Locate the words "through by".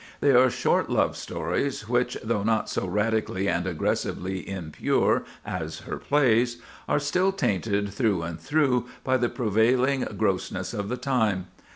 8.41-9.17